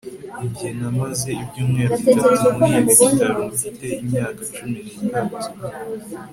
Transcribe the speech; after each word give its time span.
Njye 0.45 0.69
namaze 0.79 1.29
ibyumweru 1.43 1.93
bitatu 2.01 2.47
muri 2.57 2.71
ibi 2.81 2.91
bitaro 2.99 3.39
mfite 3.51 3.85
imyaka 4.01 4.41
cumi 4.53 4.79
nitatu 4.95 5.47